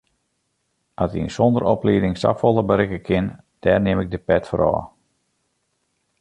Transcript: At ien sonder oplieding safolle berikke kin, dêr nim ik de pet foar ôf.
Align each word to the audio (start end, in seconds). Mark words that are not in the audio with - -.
At 1.03 1.11
ien 1.19 1.29
sonder 1.35 1.63
oplieding 1.73 2.15
safolle 2.21 2.63
berikke 2.71 2.99
kin, 3.09 3.25
dêr 3.61 3.79
nim 3.83 4.01
ik 4.03 4.09
de 4.13 4.19
pet 4.27 4.43
foar 4.49 4.63
ôf. 4.73 4.83